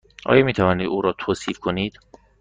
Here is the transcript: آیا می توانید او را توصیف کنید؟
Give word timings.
آیا 0.25 0.43
می 0.45 0.53
توانید 0.53 0.87
او 0.87 1.01
را 1.01 1.13
توصیف 1.13 1.59
کنید؟ 1.59 1.99